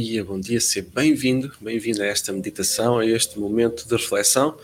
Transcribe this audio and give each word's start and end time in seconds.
dia, 0.00 0.22
bom 0.22 0.38
dia, 0.38 0.60
seja 0.60 0.86
bem-vindo, 0.94 1.50
bem-vindo 1.58 2.02
a 2.02 2.06
esta 2.06 2.30
meditação, 2.30 2.98
a 2.98 3.06
este 3.06 3.38
momento 3.38 3.88
de 3.88 3.96
reflexão, 3.96 4.54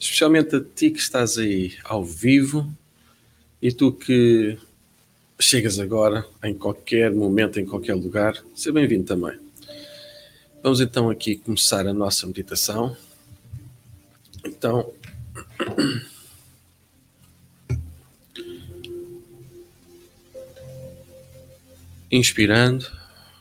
especialmente 0.00 0.56
a 0.56 0.60
ti 0.60 0.90
que 0.90 0.98
estás 0.98 1.36
aí 1.36 1.76
ao 1.84 2.02
vivo 2.02 2.74
e 3.60 3.70
tu 3.70 3.92
que 3.92 4.56
chegas 5.38 5.78
agora 5.78 6.26
em 6.42 6.54
qualquer 6.54 7.12
momento, 7.12 7.60
em 7.60 7.66
qualquer 7.66 7.92
lugar, 7.92 8.42
seja 8.54 8.72
bem-vindo 8.72 9.04
também. 9.04 9.38
Vamos 10.62 10.80
então 10.80 11.10
aqui 11.10 11.36
começar 11.36 11.86
a 11.86 11.92
nossa 11.92 12.26
meditação. 12.26 12.96
Então, 14.46 14.90
inspirando 22.10 22.90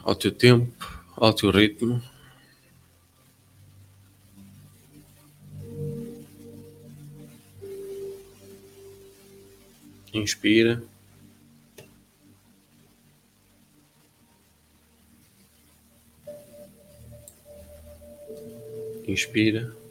ao 0.03 0.13
teu 0.13 0.33
tempo, 0.33 0.92
ao 1.23 1.33
teu 1.33 1.49
ritmo. 1.51 2.01
Inspira. 10.13 10.83
Inspira. 19.07 19.82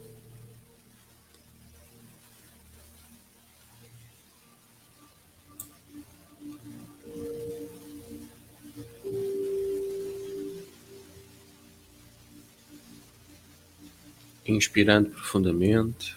Inspirando 14.63 15.09
profundamente. 15.09 16.15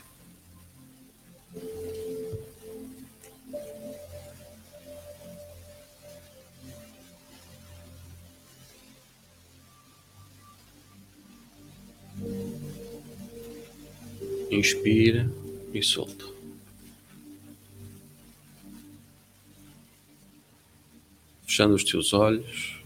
Inspira 14.49 15.29
e 15.75 15.83
solta. 15.83 16.25
Fechando 21.45 21.75
os 21.75 21.83
teus 21.83 22.13
olhos, 22.13 22.81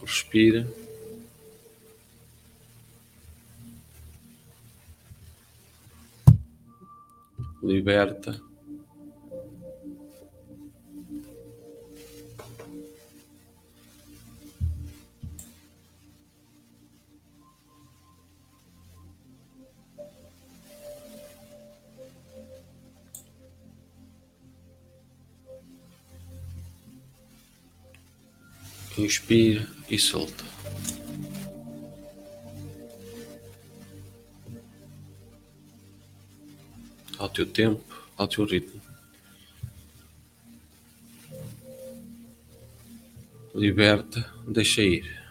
respira. 0.00 0.66
Liberta. 7.64 8.40
Inspira 28.96 29.68
e 29.90 29.98
solta. 29.98 30.44
Ao 37.24 37.28
teu 37.30 37.46
tempo, 37.46 38.06
ao 38.18 38.28
teu 38.28 38.44
ritmo. 38.44 38.82
Liberta, 43.54 44.30
deixa 44.46 44.82
ir. 44.82 45.24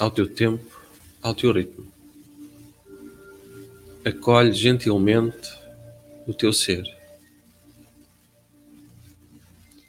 Ao 0.00 0.10
teu 0.10 0.26
tempo, 0.28 0.80
ao 1.22 1.36
teu 1.36 1.52
ritmo. 1.52 1.86
Acolhe 4.04 4.52
gentilmente 4.54 5.48
o 6.26 6.34
teu 6.34 6.52
ser, 6.52 6.82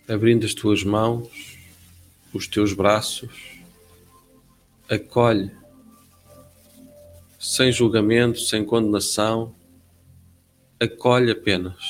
abrindo 0.08 0.46
as 0.46 0.54
tuas 0.54 0.84
mãos, 0.84 1.58
os 2.32 2.46
teus 2.46 2.74
braços, 2.74 3.32
acolhe 4.88 5.61
sem 7.42 7.72
julgamento, 7.72 8.40
sem 8.40 8.64
condenação, 8.64 9.56
acolhe 10.80 11.32
apenas. 11.32 11.84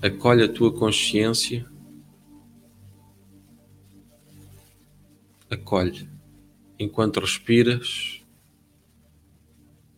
Acolhe 0.00 0.44
a 0.44 0.48
tua 0.48 0.72
consciência. 0.72 1.66
Acolhe. 5.50 6.08
Enquanto 6.78 7.18
respiras, 7.18 8.22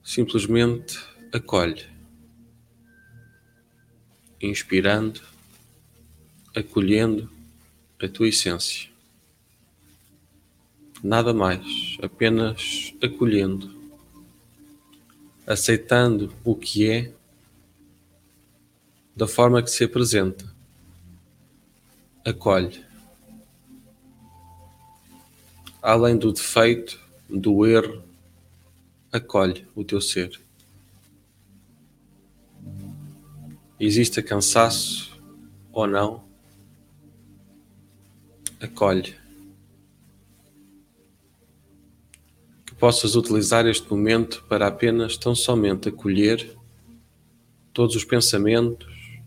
simplesmente 0.03 0.99
acolhe. 1.31 1.85
Inspirando, 4.41 5.21
acolhendo 6.57 7.31
a 8.03 8.09
tua 8.09 8.29
essência. 8.29 8.90
Nada 11.03 11.33
mais, 11.33 11.97
apenas 12.03 12.93
acolhendo, 13.03 13.75
aceitando 15.47 16.31
o 16.45 16.55
que 16.55 16.91
é 16.91 17.13
da 19.17 19.27
forma 19.27 19.63
que 19.63 19.71
se 19.71 19.83
apresenta. 19.83 20.45
Acolhe. 22.23 22.85
Além 25.81 26.19
do 26.19 26.33
defeito, 26.33 27.01
do 27.31 27.65
erro, 27.65 28.03
acolhe 29.11 29.67
o 29.75 29.83
teu 29.83 30.03
ser. 30.03 30.39
Exista 33.79 34.23
cansaço 34.23 35.19
ou 35.73 35.87
não, 35.87 36.23
acolhe. 38.61 39.20
Possas 42.81 43.15
utilizar 43.15 43.67
este 43.67 43.89
momento 43.91 44.43
para 44.49 44.67
apenas 44.67 45.15
tão 45.19 45.35
somente 45.35 45.91
acolher 45.91 46.57
todos 47.75 47.95
os 47.95 48.05
pensamentos, 48.05 49.21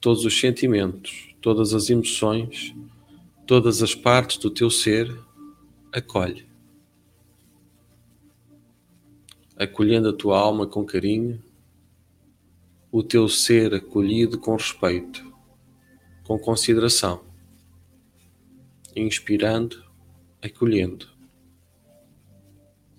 todos 0.00 0.24
os 0.24 0.38
sentimentos, 0.38 1.34
todas 1.40 1.74
as 1.74 1.90
emoções, 1.90 2.72
todas 3.44 3.82
as 3.82 3.92
partes 3.92 4.38
do 4.38 4.50
teu 4.50 4.70
ser, 4.70 5.12
acolhe. 5.92 6.46
Acolhendo 9.56 10.10
a 10.10 10.12
tua 10.12 10.38
alma 10.38 10.68
com 10.68 10.84
carinho, 10.84 11.42
o 12.90 13.02
teu 13.02 13.28
ser 13.28 13.74
acolhido 13.74 14.38
com 14.38 14.54
respeito, 14.54 15.24
com 16.22 16.38
consideração, 16.38 17.24
inspirando, 18.94 19.84
acolhendo 20.40 21.13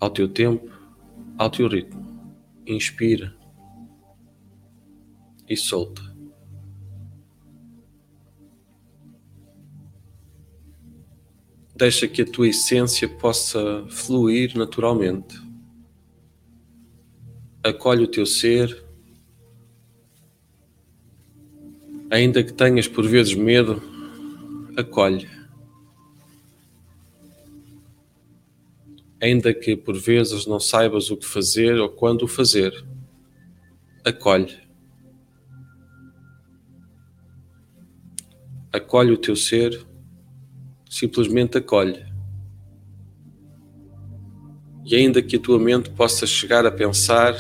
ao 0.06 0.12
teu 0.12 0.28
tempo, 0.28 0.70
ao 1.38 1.50
teu 1.50 1.68
ritmo. 1.68 2.06
Inspira 2.66 3.36
e 5.50 5.58
solta. 5.58 6.02
Deixa 11.76 12.08
que 12.08 12.22
a 12.22 12.26
tua 12.26 12.48
essência 12.48 13.10
possa 13.10 13.86
fluir 13.90 14.58
naturalmente. 14.58 15.36
Acolhe 17.62 18.04
o 18.04 18.08
teu 18.08 18.26
ser, 18.26 18.86
ainda 22.10 22.44
que 22.44 22.54
tenhas 22.54 22.88
por 22.88 23.06
vezes 23.06 23.34
medo, 23.34 23.82
acolhe. 24.78 25.28
Ainda 29.26 29.52
que 29.56 29.76
por 29.76 29.98
vezes 29.98 30.46
não 30.46 30.60
saibas 30.60 31.10
o 31.10 31.18
que 31.18 31.26
fazer 31.26 31.80
ou 31.80 31.90
quando 31.90 32.22
o 32.22 32.28
fazer. 32.28 32.86
Acolhe. 34.06 34.56
Acolhe 38.72 39.12
o 39.12 39.18
teu 39.18 39.36
ser, 39.36 39.84
simplesmente 40.88 41.58
acolhe. 41.58 42.06
E 44.86 44.96
ainda 44.96 45.24
que 45.24 45.38
a 45.38 45.40
tua 45.40 45.58
mente 45.58 45.90
possa 45.90 46.28
chegar 46.28 46.64
a 46.64 46.72
pensar 46.72 47.34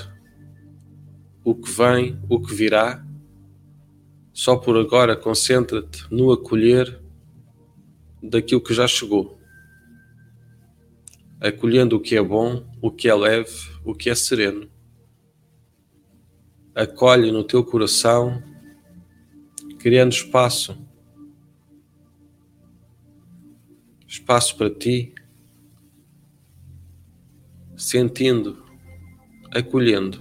o 1.43 1.53
que 1.53 1.69
vem, 1.69 2.19
o 2.27 2.41
que 2.41 2.53
virá, 2.53 3.05
Só 4.33 4.57
por 4.57 4.75
agora 4.75 5.15
concentra-te 5.15 6.05
no 6.11 6.29
acolher 6.29 6.99
daquilo 8.21 8.59
que 8.59 8.73
já 8.73 8.85
chegou. 8.85 9.34
Acolhendo 11.45 11.97
o 11.97 11.99
que 11.99 12.15
é 12.15 12.23
bom, 12.23 12.65
o 12.81 12.89
que 12.89 13.07
é 13.07 13.13
leve, 13.13 13.53
o 13.83 13.93
que 13.93 14.09
é 14.09 14.15
sereno. 14.15 14.67
Acolhe 16.73 17.31
no 17.31 17.43
teu 17.43 17.63
coração, 17.63 18.41
criando 19.77 20.11
espaço. 20.11 20.75
Espaço 24.07 24.57
para 24.57 24.71
ti, 24.71 25.13
sentindo, 27.77 28.65
acolhendo 29.51 30.19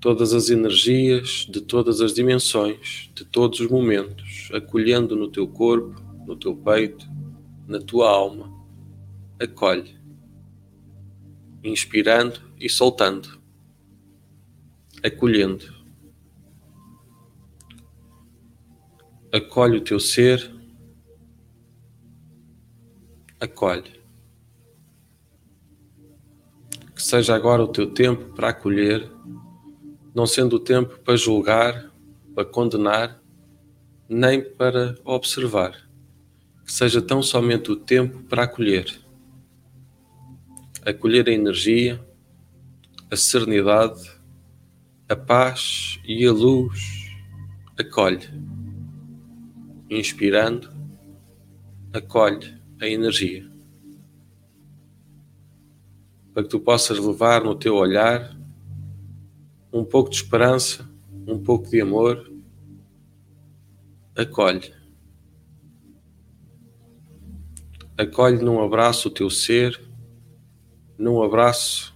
todas 0.00 0.32
as 0.32 0.48
energias 0.48 1.46
de 1.46 1.60
todas 1.60 2.00
as 2.00 2.14
dimensões, 2.14 3.10
de 3.14 3.26
todos 3.26 3.60
os 3.60 3.68
momentos, 3.68 4.48
acolhendo 4.54 5.14
no 5.14 5.28
teu 5.28 5.46
corpo, 5.46 6.00
no 6.26 6.34
teu 6.34 6.56
peito, 6.56 7.06
na 7.68 7.78
tua 7.78 8.10
alma. 8.10 8.52
Acolhe, 9.40 9.96
inspirando 11.62 12.40
e 12.58 12.68
soltando, 12.68 13.40
acolhendo. 15.04 15.72
Acolhe 19.32 19.76
o 19.76 19.84
teu 19.84 20.00
ser, 20.00 20.52
acolhe. 23.38 23.96
Que 26.94 27.02
seja 27.02 27.36
agora 27.36 27.62
o 27.62 27.68
teu 27.68 27.92
tempo 27.92 28.34
para 28.34 28.48
acolher 28.48 29.08
não 30.18 30.26
sendo 30.26 30.56
o 30.56 30.58
tempo 30.58 30.98
para 30.98 31.14
julgar, 31.14 31.92
para 32.34 32.44
condenar, 32.44 33.22
nem 34.08 34.42
para 34.42 34.96
observar. 35.04 35.87
Seja 36.68 37.00
tão 37.00 37.22
somente 37.22 37.72
o 37.72 37.76
tempo 37.76 38.22
para 38.24 38.44
acolher. 38.44 39.00
Acolher 40.84 41.26
a 41.26 41.32
energia, 41.32 41.98
a 43.10 43.16
serenidade, 43.16 44.02
a 45.08 45.16
paz 45.16 45.98
e 46.04 46.26
a 46.26 46.30
luz. 46.30 47.10
Acolhe. 47.78 48.28
Inspirando, 49.88 50.70
acolhe 51.90 52.60
a 52.78 52.86
energia. 52.86 53.50
Para 56.34 56.42
que 56.42 56.50
tu 56.50 56.60
possas 56.60 56.98
levar 56.98 57.42
no 57.42 57.54
teu 57.54 57.76
olhar 57.76 58.38
um 59.72 59.86
pouco 59.86 60.10
de 60.10 60.16
esperança, 60.16 60.86
um 61.26 61.42
pouco 61.42 61.70
de 61.70 61.80
amor, 61.80 62.30
acolhe. 64.14 64.77
Acolhe 67.98 68.40
num 68.40 68.62
abraço 68.62 69.08
o 69.08 69.10
teu 69.10 69.28
ser, 69.28 69.76
num 70.96 71.20
abraço 71.20 71.92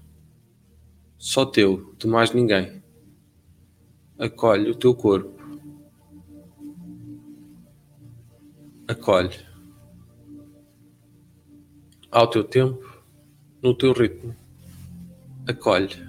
só 1.16 1.46
teu, 1.46 1.94
de 1.96 2.08
mais 2.08 2.32
ninguém. 2.32 2.82
Acolhe 4.18 4.68
o 4.68 4.74
teu 4.74 4.96
corpo. 4.96 5.40
Acolhe. 8.88 9.38
Ao 12.10 12.28
teu 12.28 12.42
tempo, 12.42 12.84
no 13.62 13.72
teu 13.72 13.92
ritmo. 13.92 14.34
Acolhe. 15.46 16.04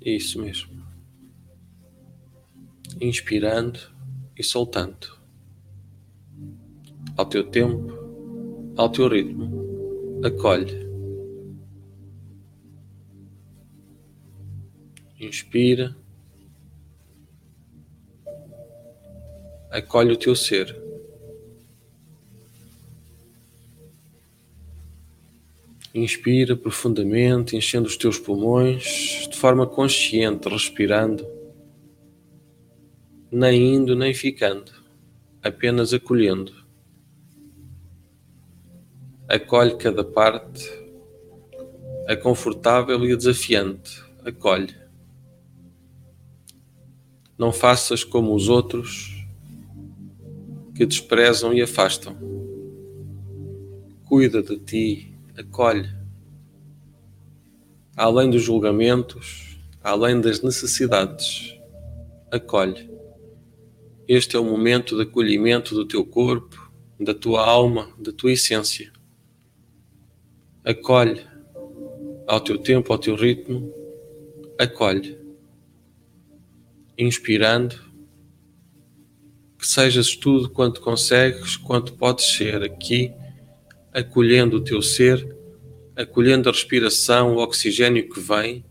Isso 0.00 0.40
mesmo. 0.40 0.82
Inspirando 2.98 3.78
e 4.34 4.42
soltando. 4.42 5.21
Ao 7.14 7.26
teu 7.26 7.44
tempo, 7.44 7.92
ao 8.74 8.88
teu 8.88 9.06
ritmo. 9.06 10.20
Acolhe. 10.24 10.86
Inspira. 15.20 15.94
Acolhe 19.70 20.12
o 20.12 20.16
teu 20.16 20.34
ser. 20.34 20.74
Inspira 25.94 26.56
profundamente, 26.56 27.54
enchendo 27.54 27.86
os 27.86 27.98
teus 27.98 28.18
pulmões 28.18 29.28
de 29.30 29.36
forma 29.36 29.66
consciente, 29.66 30.48
respirando, 30.48 31.26
nem 33.30 33.74
indo 33.74 33.94
nem 33.94 34.14
ficando, 34.14 34.72
apenas 35.42 35.92
acolhendo. 35.92 36.62
Acolhe 39.32 39.76
cada 39.76 40.04
parte, 40.04 40.70
a 42.06 42.14
confortável 42.14 43.02
e 43.06 43.14
a 43.14 43.16
desafiante. 43.16 44.04
Acolhe. 44.22 44.76
Não 47.38 47.50
faças 47.50 48.04
como 48.04 48.34
os 48.34 48.50
outros 48.50 49.26
que 50.74 50.84
desprezam 50.84 51.54
e 51.54 51.62
afastam. 51.62 52.14
Cuida 54.04 54.42
de 54.42 54.58
ti 54.58 55.14
acolhe. 55.34 55.88
Além 57.96 58.28
dos 58.28 58.42
julgamentos, 58.42 59.58
além 59.82 60.20
das 60.20 60.42
necessidades, 60.42 61.58
acolhe. 62.30 62.86
Este 64.06 64.36
é 64.36 64.38
o 64.38 64.44
momento 64.44 64.94
de 64.94 65.04
acolhimento 65.04 65.74
do 65.74 65.88
teu 65.88 66.04
corpo, 66.04 66.70
da 67.00 67.14
tua 67.14 67.42
alma, 67.42 67.88
da 67.98 68.12
tua 68.12 68.32
essência. 68.32 68.92
Acolhe 70.64 71.26
ao 72.26 72.40
teu 72.40 72.56
tempo, 72.56 72.92
ao 72.92 72.98
teu 72.98 73.16
ritmo, 73.16 73.72
acolhe. 74.58 75.18
Inspirando, 76.96 77.76
que 79.58 79.66
sejas 79.66 80.14
tudo 80.16 80.50
quanto 80.50 80.80
consegues, 80.80 81.56
quanto 81.56 81.94
podes 81.94 82.26
ser 82.26 82.62
aqui 82.62 83.12
acolhendo 83.92 84.56
o 84.56 84.64
teu 84.64 84.80
ser, 84.80 85.36
acolhendo 85.94 86.48
a 86.48 86.52
respiração, 86.52 87.34
o 87.34 87.38
oxigênio 87.38 88.08
que 88.08 88.20
vem, 88.20 88.64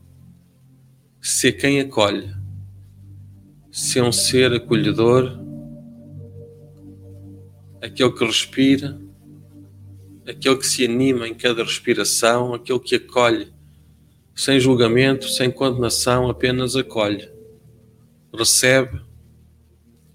ser 1.21 1.53
quem 1.53 1.79
acolhe, 1.79 2.33
ser 3.71 4.01
um 4.01 4.11
ser 4.11 4.51
acolhedor, 4.53 5.39
aquele 7.81 8.11
que 8.11 8.25
respira, 8.25 8.99
aquele 10.27 10.57
que 10.57 10.67
se 10.67 10.85
anima 10.85 11.27
em 11.27 11.33
cada 11.33 11.63
respiração, 11.63 12.53
aquele 12.53 12.79
que 12.79 12.95
acolhe, 12.95 13.51
sem 14.35 14.59
julgamento, 14.59 15.27
sem 15.27 15.51
condenação, 15.51 16.29
apenas 16.29 16.75
acolhe, 16.75 17.29
recebe, 18.33 19.01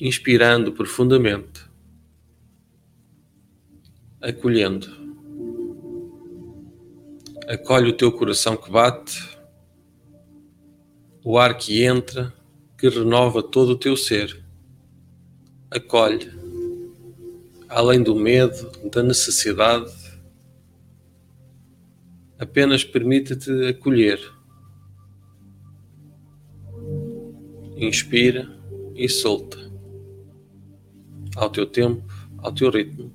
inspirando 0.00 0.72
profundamente 0.72 1.66
acolhendo. 4.26 4.88
Acolhe 7.46 7.90
o 7.90 7.96
teu 7.96 8.10
coração 8.10 8.56
que 8.56 8.68
bate, 8.68 9.38
o 11.22 11.38
ar 11.38 11.56
que 11.56 11.84
entra, 11.84 12.34
que 12.76 12.88
renova 12.88 13.40
todo 13.40 13.70
o 13.70 13.78
teu 13.78 13.96
ser. 13.96 14.44
Acolhe, 15.70 16.28
além 17.76 18.02
do 18.02 18.14
medo, 18.14 18.70
da 18.88 19.02
necessidade, 19.02 19.92
apenas 22.38 22.82
permite-te 22.82 23.50
acolher. 23.66 24.18
Inspira 27.76 28.48
e 28.94 29.06
solta, 29.10 29.58
ao 31.36 31.50
teu 31.50 31.66
tempo, 31.66 32.02
ao 32.38 32.50
teu 32.50 32.70
ritmo. 32.70 33.12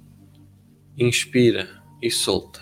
Inspira 0.96 1.68
e 2.00 2.12
solta. 2.12 2.62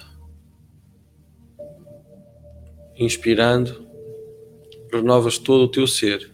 Inspirando, 2.95 3.85
renovas 4.89 5.37
todo 5.37 5.65
o 5.65 5.69
teu 5.69 5.85
ser. 5.85 6.33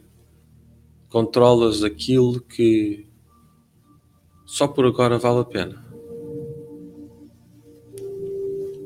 Controlas 1.10 1.84
aquilo 1.84 2.39
que 2.39 3.04
só 4.55 4.69
por 4.69 4.85
agora 4.85 5.17
vale 5.17 5.41
a 5.41 5.43
pena. 5.43 5.85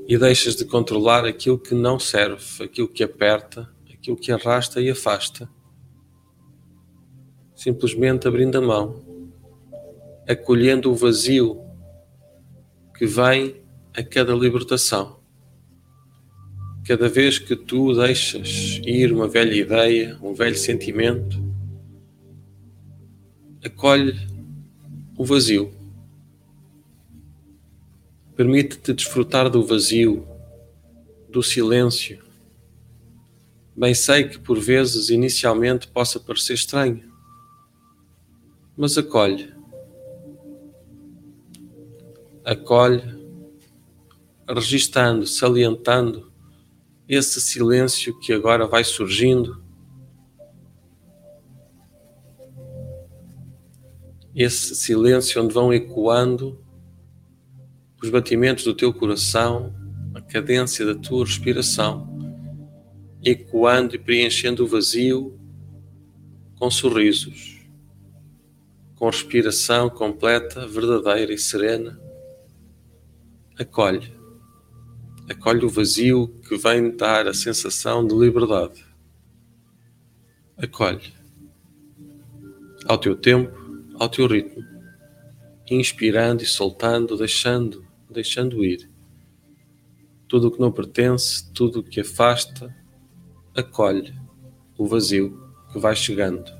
E 0.07 0.17
deixas 0.17 0.55
de 0.55 0.65
controlar 0.65 1.25
aquilo 1.25 1.59
que 1.59 1.75
não 1.75 1.99
serve, 1.99 2.63
aquilo 2.63 2.87
que 2.87 3.03
aperta, 3.03 3.71
aquilo 3.93 4.17
que 4.17 4.31
arrasta 4.31 4.81
e 4.81 4.89
afasta. 4.89 5.47
Simplesmente 7.53 8.27
abrindo 8.27 8.57
a 8.57 8.61
mão, 8.61 8.99
acolhendo 10.27 10.91
o 10.91 10.95
vazio 10.95 11.61
que 12.97 13.05
vem 13.05 13.61
a 13.95 14.01
cada 14.01 14.33
libertação. 14.33 15.19
cada 16.83 17.07
vez 17.07 17.37
que 17.37 17.55
tu 17.55 17.93
deixas 17.93 18.81
ir 18.83 19.13
uma 19.13 19.27
velha 19.27 19.53
ideia, 19.53 20.17
um 20.23 20.33
velho 20.33 20.57
sentimento, 20.57 21.37
acolhe 23.63 24.38
o 25.19 25.25
vazio. 25.25 25.69
Permite-te 28.37 28.93
desfrutar 28.93 29.49
do 29.49 29.65
vazio, 29.65 30.25
do 31.27 31.43
silêncio. 31.43 32.23
Bem 33.75 33.93
sei 33.93 34.29
que 34.29 34.39
por 34.39 34.57
vezes 34.57 35.09
inicialmente 35.09 35.89
possa 35.89 36.21
parecer 36.21 36.53
estranho, 36.53 37.03
mas 38.77 38.97
acolhe. 38.97 39.53
Acolhe, 42.45 43.03
registando, 44.47 45.27
salientando 45.27 46.31
esse 47.09 47.41
silêncio 47.41 48.17
que 48.21 48.31
agora 48.31 48.65
vai 48.65 48.85
surgindo, 48.85 49.61
esse 54.35 54.75
silêncio 54.75 55.41
onde 55.43 55.53
vão 55.53 55.73
ecoando 55.73 56.59
os 58.01 58.09
batimentos 58.09 58.63
do 58.63 58.73
teu 58.73 58.93
coração, 58.93 59.73
a 60.13 60.21
cadência 60.21 60.85
da 60.85 60.95
tua 60.95 61.25
respiração, 61.25 62.07
ecoando 63.23 63.95
e 63.95 63.99
preenchendo 63.99 64.63
o 64.63 64.67
vazio 64.67 65.37
com 66.57 66.69
sorrisos, 66.71 67.59
com 68.95 69.09
respiração 69.09 69.89
completa, 69.89 70.67
verdadeira 70.67 71.33
e 71.33 71.37
serena. 71.37 71.99
Acolhe 73.57 74.19
acolhe 75.29 75.63
o 75.63 75.69
vazio 75.69 76.27
que 76.47 76.57
vem 76.57 76.95
dar 76.95 77.27
a 77.27 77.33
sensação 77.33 78.05
de 78.05 78.15
liberdade. 78.15 78.83
Acolhe. 80.57 81.13
Ao 82.85 82.97
teu 82.97 83.15
tempo, 83.15 83.68
ao 83.99 84.09
teu 84.09 84.25
ritmo, 84.25 84.63
inspirando 85.69 86.41
e 86.41 86.45
soltando, 86.45 87.17
deixando, 87.17 87.85
deixando 88.09 88.63
ir. 88.63 88.89
Tudo 90.27 90.47
o 90.47 90.51
que 90.51 90.59
não 90.59 90.71
pertence, 90.71 91.51
tudo 91.51 91.79
o 91.79 91.83
que 91.83 91.99
afasta, 91.99 92.73
acolhe 93.55 94.13
o 94.77 94.87
vazio 94.87 95.37
que 95.71 95.77
vai 95.77 95.95
chegando, 95.95 96.51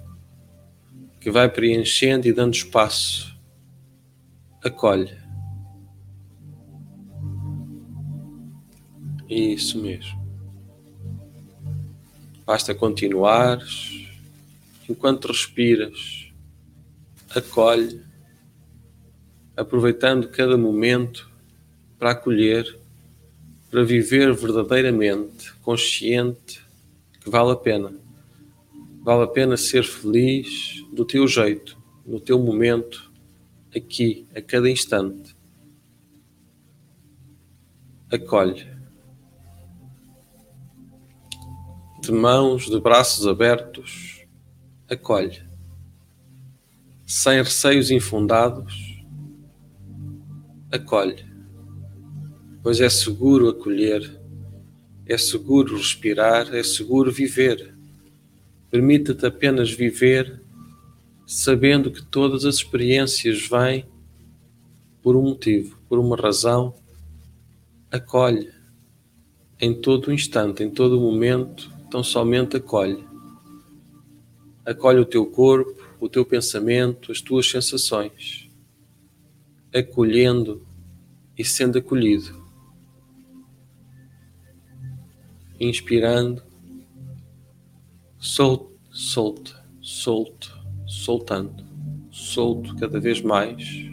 que 1.20 1.32
vai 1.32 1.50
preenchendo 1.50 2.28
e 2.28 2.34
dando 2.34 2.54
espaço. 2.54 3.38
Acolhe 4.64 5.18
Isso 9.30 9.80
mesmo. 9.80 10.20
Basta 12.46 12.74
continuares, 12.74 14.08
enquanto 14.90 15.28
respiras, 15.28 16.29
acolhe, 17.36 18.02
aproveitando 19.56 20.30
cada 20.30 20.58
momento 20.58 21.30
para 21.98 22.12
acolher, 22.12 22.80
para 23.70 23.84
viver 23.84 24.34
verdadeiramente 24.34 25.54
consciente 25.62 26.62
que 27.22 27.30
vale 27.30 27.52
a 27.52 27.56
pena. 27.56 27.94
Vale 29.02 29.24
a 29.24 29.28
pena 29.28 29.58
ser 29.58 29.84
feliz 29.84 30.84
do 30.94 31.06
teu 31.06 31.28
jeito, 31.28 31.78
no 32.06 32.20
teu 32.20 32.40
momento, 32.40 33.12
aqui, 33.76 34.28
a 34.36 34.42
cada 34.42 34.70
instante. 34.70 35.36
Acolhe. 38.12 38.80
de 42.10 42.12
mãos, 42.16 42.66
de 42.66 42.80
braços 42.80 43.28
abertos, 43.28 44.26
acolhe, 44.90 45.44
sem 47.10 47.42
receios 47.42 47.90
infundados, 47.90 49.04
acolhe, 50.72 51.26
pois 52.62 52.80
é 52.80 52.88
seguro 52.88 53.50
acolher, 53.50 54.22
é 55.08 55.18
seguro 55.18 55.76
respirar, 55.76 56.54
é 56.54 56.62
seguro 56.62 57.12
viver. 57.12 57.74
Permita-te 58.70 59.26
apenas 59.26 59.72
viver, 59.72 60.40
sabendo 61.26 61.90
que 61.90 62.06
todas 62.06 62.46
as 62.46 62.58
experiências 62.58 63.42
vêm 63.48 63.88
por 65.02 65.16
um 65.16 65.24
motivo, 65.24 65.80
por 65.90 65.98
uma 65.98 66.16
razão. 66.16 66.76
Acolhe 67.92 68.54
em 69.60 69.74
todo 69.74 70.10
o 70.10 70.14
instante, 70.14 70.62
em 70.62 70.70
todo 70.70 71.00
o 71.00 71.02
momento, 71.02 71.72
tão 71.90 72.04
somente 72.04 72.58
acolhe. 72.58 73.04
Acolhe 74.64 75.00
o 75.00 75.06
teu 75.06 75.26
corpo, 75.26 75.89
o 76.00 76.08
teu 76.08 76.26
pensamento, 76.26 77.12
as 77.12 77.22
tuas 77.22 77.50
sensações, 77.50 78.50
acolhendo 79.74 80.66
e 81.38 81.44
sendo 81.44 81.78
acolhido. 81.78 82.40
Inspirando, 85.60 86.42
solto, 88.18 88.80
solto, 88.90 89.58
solto, 89.82 90.58
soltando, 90.86 91.66
solto 92.12 92.76
cada 92.78 93.00
vez 93.00 93.22
mais, 93.22 93.90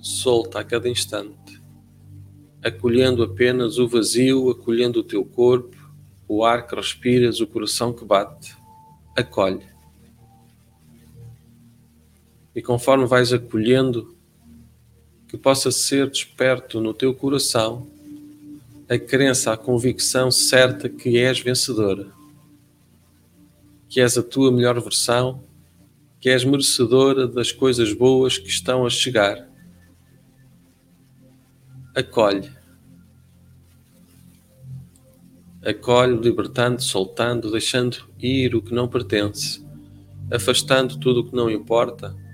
solta 0.00 0.60
a 0.60 0.64
cada 0.64 0.88
instante, 0.88 1.62
acolhendo 2.62 3.22
apenas 3.22 3.78
o 3.78 3.86
vazio, 3.86 4.50
acolhendo 4.50 5.00
o 5.00 5.04
teu 5.04 5.24
corpo, 5.24 5.76
o 6.26 6.44
ar 6.44 6.66
que 6.66 6.74
respiras, 6.74 7.40
o 7.40 7.46
coração 7.46 7.92
que 7.92 8.04
bate, 8.04 8.56
acolhe. 9.16 9.67
E 12.58 12.60
conforme 12.60 13.06
vais 13.06 13.32
acolhendo, 13.32 14.16
que 15.28 15.36
possa 15.36 15.70
ser 15.70 16.10
desperto 16.10 16.80
no 16.80 16.92
teu 16.92 17.14
coração 17.14 17.86
a 18.90 18.98
crença, 18.98 19.52
a 19.52 19.56
convicção 19.56 20.28
certa 20.32 20.88
que 20.88 21.16
és 21.18 21.38
vencedora, 21.38 22.08
que 23.88 24.00
és 24.00 24.18
a 24.18 24.24
tua 24.24 24.50
melhor 24.50 24.80
versão, 24.80 25.40
que 26.18 26.28
és 26.28 26.42
merecedora 26.42 27.28
das 27.28 27.52
coisas 27.52 27.92
boas 27.92 28.38
que 28.38 28.48
estão 28.48 28.84
a 28.84 28.90
chegar. 28.90 29.48
Acolhe 31.94 32.50
Acolhe, 35.64 36.16
libertando, 36.16 36.82
soltando, 36.82 37.52
deixando 37.52 37.98
ir 38.18 38.56
o 38.56 38.60
que 38.60 38.74
não 38.74 38.88
pertence, 38.88 39.64
afastando 40.28 40.98
tudo 40.98 41.20
o 41.20 41.24
que 41.24 41.36
não 41.36 41.48
importa. 41.48 42.26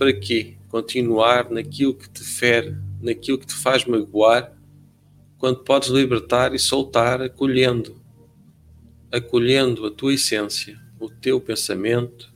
Para 0.00 0.14
quê? 0.14 0.56
Continuar 0.70 1.50
naquilo 1.50 1.94
que 1.94 2.08
te 2.08 2.24
fere, 2.24 2.74
naquilo 3.02 3.36
que 3.36 3.46
te 3.46 3.52
faz 3.52 3.84
magoar, 3.84 4.56
quando 5.36 5.62
podes 5.62 5.90
libertar 5.90 6.54
e 6.54 6.58
soltar, 6.58 7.20
acolhendo, 7.20 8.00
acolhendo 9.12 9.84
a 9.84 9.90
tua 9.90 10.14
essência, 10.14 10.80
o 10.98 11.10
teu 11.10 11.38
pensamento, 11.38 12.32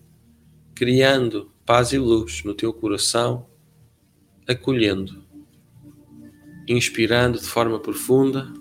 criando 0.74 1.50
paz 1.64 1.94
e 1.94 1.98
luz 1.98 2.44
no 2.44 2.52
teu 2.52 2.70
coração, 2.70 3.46
acolhendo, 4.46 5.24
inspirando 6.68 7.38
de 7.38 7.46
forma 7.46 7.80
profunda 7.80 8.52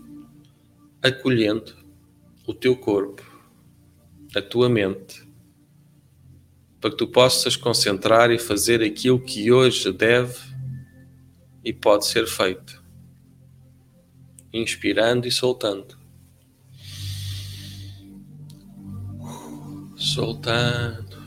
acolhendo 1.01 1.75
o 2.47 2.53
teu 2.53 2.77
corpo, 2.77 3.21
a 4.33 4.41
tua 4.41 4.69
mente, 4.69 5.27
para 6.83 6.91
que 6.91 6.97
tu 6.97 7.07
possas 7.07 7.55
concentrar 7.55 8.29
e 8.29 8.37
fazer 8.37 8.83
aquilo 8.83 9.17
que 9.17 9.49
hoje 9.49 9.89
deve 9.93 10.37
e 11.63 11.71
pode 11.71 12.05
ser 12.05 12.27
feito, 12.27 12.83
inspirando 14.51 15.25
e 15.25 15.31
soltando. 15.31 15.97
Soltando, 19.95 21.17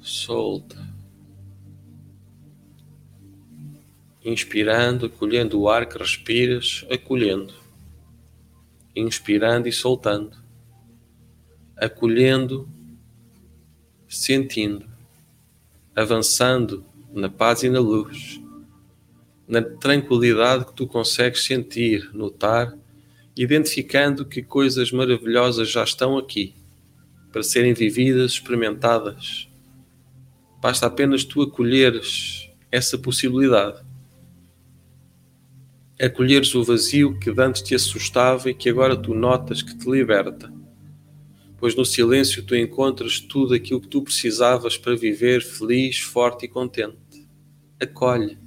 solta. 0.00 0.82
Inspirando, 4.24 5.04
acolhendo 5.04 5.60
o 5.60 5.68
ar 5.68 5.84
que 5.84 5.98
respiras, 5.98 6.86
acolhendo 6.90 7.52
inspirando 8.96 9.68
e 9.68 9.72
soltando, 9.72 10.36
acolhendo, 11.76 12.68
sentindo, 14.16 14.86
avançando 15.94 16.84
na 17.12 17.28
paz 17.28 17.62
e 17.62 17.68
na 17.68 17.80
luz, 17.80 18.40
na 19.46 19.62
tranquilidade 19.62 20.66
que 20.66 20.74
tu 20.74 20.86
consegues 20.86 21.44
sentir, 21.44 22.10
notar, 22.14 22.76
identificando 23.36 24.24
que 24.24 24.42
coisas 24.42 24.90
maravilhosas 24.90 25.70
já 25.70 25.84
estão 25.84 26.16
aqui 26.16 26.54
para 27.30 27.42
serem 27.42 27.74
vividas, 27.74 28.32
experimentadas. 28.32 29.48
Basta 30.60 30.86
apenas 30.86 31.24
tu 31.24 31.42
acolheres 31.42 32.48
essa 32.70 32.96
possibilidade. 32.96 33.82
Acolheres 36.00 36.54
o 36.54 36.64
vazio 36.64 37.18
que 37.18 37.30
antes 37.38 37.62
te 37.62 37.74
assustava 37.74 38.50
e 38.50 38.54
que 38.54 38.68
agora 38.68 38.96
tu 38.96 39.14
notas 39.14 39.62
que 39.62 39.76
te 39.76 39.90
liberta. 39.90 40.52
Pois 41.56 41.74
no 41.74 41.84
silêncio 41.84 42.42
tu 42.42 42.54
encontras 42.54 43.20
tudo 43.20 43.54
aquilo 43.54 43.80
que 43.80 43.88
tu 43.88 44.02
precisavas 44.02 44.76
para 44.76 44.94
viver 44.94 45.42
feliz, 45.42 46.00
forte 46.00 46.46
e 46.46 46.48
contente. 46.48 47.28
Acolhe. 47.80 48.38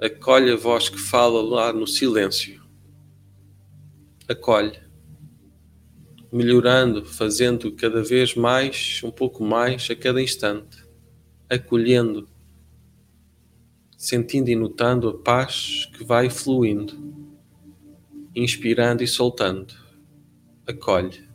Acolhe 0.00 0.50
a 0.50 0.56
voz 0.56 0.88
que 0.88 0.98
fala 0.98 1.42
lá 1.42 1.72
no 1.72 1.86
silêncio. 1.86 2.62
Acolhe. 4.28 4.78
Melhorando, 6.32 7.04
fazendo 7.04 7.72
cada 7.72 8.02
vez 8.02 8.34
mais, 8.34 9.00
um 9.02 9.10
pouco 9.10 9.44
mais 9.44 9.88
a 9.90 9.96
cada 9.96 10.22
instante. 10.22 10.84
Acolhendo 11.48 12.28
sentindo 14.00 14.48
e 14.48 14.56
notando 14.56 15.10
a 15.10 15.18
paz 15.18 15.86
que 15.92 16.02
vai 16.02 16.30
fluindo, 16.30 16.96
inspirando 18.34 19.02
e 19.02 19.06
soltando. 19.06 19.74
Acolhe. 20.70 21.28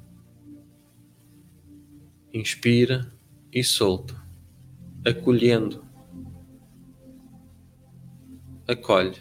Inspira 2.34 3.12
e 3.52 3.62
solta, 3.66 4.16
acolhendo. 5.06 5.84
Acolhe. 8.66 9.20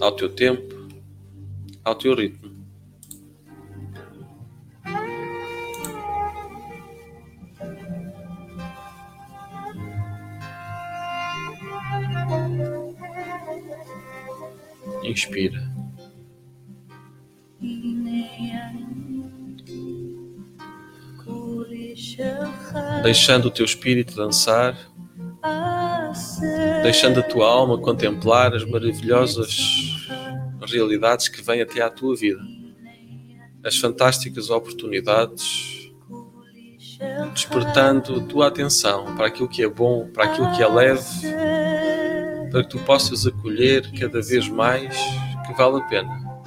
Ao 0.00 0.16
teu 0.16 0.34
tempo, 0.34 0.74
ao 1.84 1.94
teu 1.94 2.16
ritmo. 2.16 2.41
Inspira. 15.12 15.62
Deixando 23.02 23.46
o 23.46 23.50
teu 23.50 23.64
espírito 23.64 24.16
dançar, 24.16 24.76
deixando 26.82 27.20
a 27.20 27.22
tua 27.22 27.46
alma 27.46 27.78
contemplar 27.78 28.54
as 28.54 28.64
maravilhosas 28.64 30.08
realidades 30.66 31.28
que 31.28 31.42
vêm 31.42 31.60
até 31.60 31.82
à 31.82 31.90
tua 31.90 32.16
vida, 32.16 32.40
as 33.62 33.76
fantásticas 33.76 34.48
oportunidades, 34.48 35.90
despertando 37.34 38.16
a 38.16 38.24
tua 38.24 38.46
atenção 38.46 39.14
para 39.14 39.26
aquilo 39.26 39.48
que 39.48 39.62
é 39.62 39.68
bom, 39.68 40.08
para 40.08 40.24
aquilo 40.24 40.50
que 40.52 40.62
é 40.62 40.68
leve 40.68 41.02
para 42.52 42.62
que 42.62 42.68
tu 42.68 42.78
possas 42.80 43.26
acolher 43.26 43.90
cada 43.98 44.20
vez 44.20 44.46
mais 44.46 44.94
que 45.46 45.54
vale 45.54 45.78
a 45.78 45.84
pena. 45.86 46.42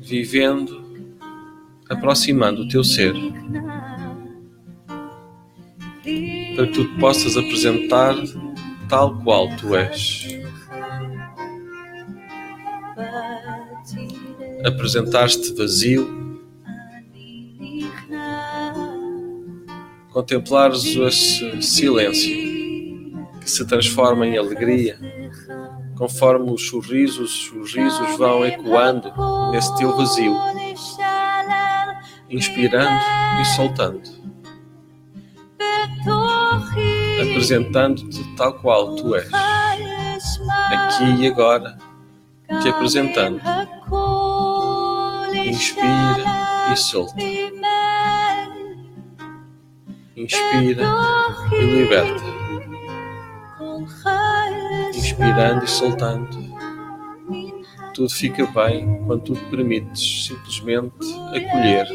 Vivendo, 0.00 0.80
aproximando 1.90 2.62
o 2.62 2.68
teu 2.68 2.84
ser, 2.84 3.12
para 6.54 6.66
que 6.66 6.72
tu 6.72 6.84
te 6.84 7.00
possas 7.00 7.36
apresentar 7.36 8.14
tal 8.88 9.20
qual 9.22 9.54
tu 9.56 9.74
és. 9.74 10.38
Apresentar-te 14.64 15.52
vazio, 15.54 16.38
contemplares 20.12 20.84
esse 20.84 21.62
silêncio 21.62 22.47
se 23.50 23.64
transforma 23.66 24.26
em 24.26 24.36
alegria, 24.36 24.98
conforme 25.96 26.52
os 26.52 26.68
sorrisos, 26.68 27.50
os 27.52 27.74
risos 27.74 28.16
vão 28.16 28.44
ecoando 28.44 29.12
nesse 29.50 29.74
teu 29.76 29.96
vazio, 29.96 30.36
inspirando 32.28 33.00
e 33.40 33.44
soltando, 33.46 34.02
apresentando-te 37.20 38.22
tal 38.36 38.54
qual 38.54 38.94
tu 38.96 39.14
és, 39.14 39.30
aqui 40.70 41.22
e 41.22 41.26
agora, 41.26 41.78
te 42.60 42.68
apresentando. 42.68 43.40
Inspira 45.34 46.72
e 46.72 46.76
solta. 46.76 47.14
Inspira 50.14 50.84
e 51.52 51.64
liberta 51.64 52.27
inspirando 55.18 55.64
e 55.64 55.68
soltando. 55.68 56.38
Tudo 57.92 58.08
fica 58.08 58.46
bem 58.46 59.02
quando 59.04 59.22
tu 59.22 59.34
te 59.34 59.44
permites 59.46 60.26
simplesmente 60.26 61.12
acolher, 61.34 61.86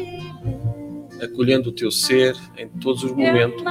acolhendo 1.22 1.70
o 1.70 1.72
teu 1.72 1.90
ser 1.90 2.36
em 2.58 2.68
todos 2.68 3.02
os 3.02 3.12
momentos, 3.12 3.64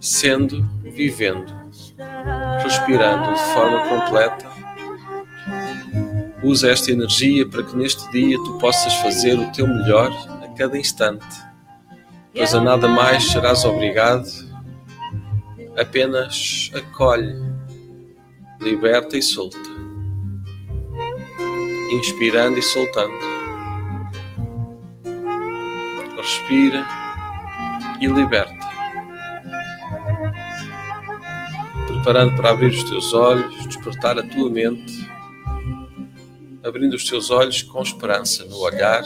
sendo, 0.00 0.62
vivendo, 0.84 1.52
respirando 2.62 3.32
de 3.32 3.40
forma 3.52 3.88
completa. 3.88 4.46
Usa 6.44 6.70
esta 6.70 6.92
energia 6.92 7.48
para 7.48 7.64
que 7.64 7.76
neste 7.76 8.08
dia 8.12 8.36
tu 8.44 8.58
possas 8.58 8.94
fazer 8.94 9.36
o 9.36 9.50
teu 9.50 9.66
melhor 9.66 10.12
a 10.44 10.48
cada 10.56 10.78
instante, 10.78 11.26
pois 12.32 12.54
a 12.54 12.60
nada 12.60 12.86
mais 12.86 13.24
serás 13.24 13.64
obrigado. 13.64 14.28
Apenas 15.76 16.70
acolhe, 16.72 17.55
liberta 18.60 19.16
e 19.16 19.22
solta, 19.22 19.58
inspirando 21.92 22.58
e 22.58 22.62
soltando. 22.62 23.14
Respira 26.16 26.84
e 28.00 28.06
liberta. 28.06 28.66
Preparando 31.86 32.36
para 32.36 32.50
abrir 32.50 32.68
os 32.68 32.84
teus 32.84 33.12
olhos, 33.12 33.66
despertar 33.66 34.18
a 34.18 34.22
tua 34.22 34.50
mente, 34.50 35.08
abrindo 36.64 36.94
os 36.94 37.04
teus 37.08 37.30
olhos 37.30 37.62
com 37.62 37.82
esperança 37.82 38.44
no 38.44 38.58
olhar, 38.58 39.04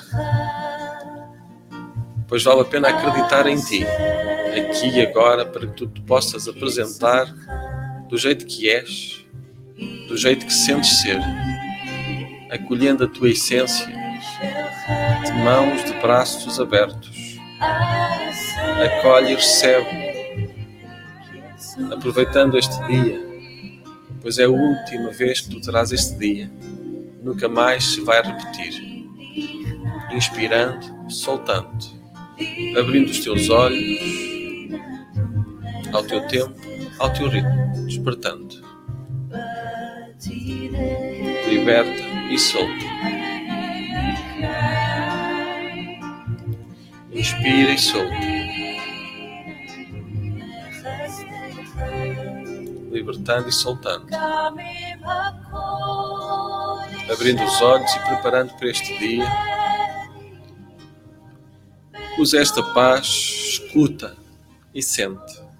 pois 2.27 2.43
vale 2.43 2.61
a 2.61 2.65
pena 2.65 2.89
acreditar 2.89 3.47
em 3.47 3.61
ti 3.61 3.85
aqui 4.59 4.89
e 4.89 5.03
agora 5.03 5.45
para 5.45 5.67
que 5.67 5.75
tu 5.75 5.87
te 5.87 6.01
possas 6.03 6.49
apresentar 6.49 7.27
do 8.09 8.17
jeito 8.17 8.47
que 8.47 8.69
és, 8.69 9.25
do 10.09 10.16
jeito 10.16 10.47
que 10.47 10.53
sentes 10.53 11.01
ser, 11.01 11.21
acolhendo 12.51 13.05
a 13.05 13.09
tua 13.09 13.31
essência, 13.31 13.87
de 15.25 15.33
mãos, 15.45 15.85
de 15.85 15.93
braços 16.01 16.59
abertos. 16.59 17.38
Acolhe 18.99 19.33
e 19.33 19.35
recebe, 19.35 20.11
aproveitando 21.93 22.59
este 22.59 22.77
dia, 22.87 23.21
pois 24.21 24.38
é 24.38 24.45
a 24.45 24.51
última 24.51 25.11
vez 25.11 25.43
que 25.43 25.51
tu 25.51 25.61
terás 25.61 25.93
este 25.93 26.19
dia, 26.19 26.51
nunca 27.23 27.49
mais 27.49 27.85
se 27.85 28.01
vai 28.01 28.23
repetir. 28.23 28.90
Inspirando, 30.12 31.11
soltando, 31.11 31.87
abrindo 32.77 33.11
os 33.11 33.21
teus 33.21 33.49
olhos 33.49 34.01
ao 35.93 36.03
teu 36.03 36.27
tempo, 36.27 36.55
ao 36.99 37.12
teu 37.12 37.29
ritmo, 37.29 37.87
despertando. 37.87 38.69
Liberta 40.28 42.02
e 42.30 42.38
solta. 42.38 42.85
Inspira 47.11 47.72
e 47.72 47.78
solta. 47.78 48.14
Libertando 52.90 53.48
e 53.48 53.52
soltando. 53.52 54.06
Abrindo 57.12 57.42
os 57.42 57.62
olhos 57.62 57.90
e 57.94 58.00
preparando 58.00 58.52
para 58.56 58.68
este 58.68 58.98
dia. 58.98 59.26
Usa 62.18 62.38
esta 62.40 62.62
paz, 62.74 63.06
escuta 63.06 64.16
e 64.74 64.83
sente 64.83 65.50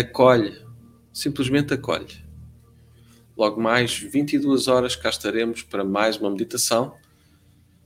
acolhe, 0.00 0.62
simplesmente 1.12 1.74
acolhe. 1.74 2.25
Logo 3.36 3.60
mais 3.60 3.98
22 3.98 4.66
horas 4.66 4.96
cá 4.96 5.10
estaremos 5.10 5.62
para 5.62 5.84
mais 5.84 6.16
uma 6.16 6.30
meditação. 6.30 6.94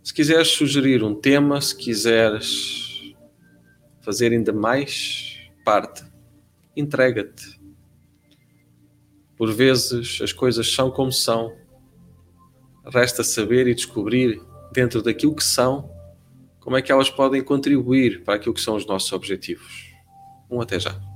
Se 0.00 0.14
quiseres 0.14 0.48
sugerir 0.48 1.02
um 1.02 1.12
tema, 1.12 1.60
se 1.60 1.76
quiseres 1.76 3.14
fazer 4.00 4.30
ainda 4.30 4.52
mais 4.52 5.50
parte, 5.64 6.04
entrega-te. 6.76 7.60
Por 9.36 9.52
vezes 9.52 10.20
as 10.22 10.32
coisas 10.32 10.72
são 10.72 10.88
como 10.88 11.10
são, 11.10 11.52
resta 12.86 13.24
saber 13.24 13.66
e 13.66 13.74
descobrir 13.74 14.40
dentro 14.72 15.02
daquilo 15.02 15.34
que 15.34 15.44
são, 15.44 15.90
como 16.60 16.76
é 16.76 16.82
que 16.82 16.92
elas 16.92 17.10
podem 17.10 17.42
contribuir 17.42 18.22
para 18.22 18.34
aquilo 18.34 18.54
que 18.54 18.60
são 18.60 18.76
os 18.76 18.86
nossos 18.86 19.12
objetivos. 19.12 19.92
Um 20.48 20.60
até 20.60 20.78
já. 20.78 21.09